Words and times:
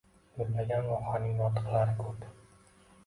Gullagan 0.37 0.87
vohaning 0.93 1.37
notiqlari 1.43 1.95
ko’p 2.01 2.29